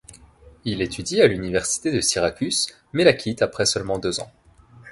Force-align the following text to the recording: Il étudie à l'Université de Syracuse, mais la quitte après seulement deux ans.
Il 0.65 0.81
étudie 0.81 1.21
à 1.21 1.27
l'Université 1.27 1.91
de 1.91 2.01
Syracuse, 2.01 2.73
mais 2.91 3.03
la 3.03 3.13
quitte 3.13 3.43
après 3.43 3.67
seulement 3.67 3.99
deux 3.99 4.19
ans. 4.19 4.31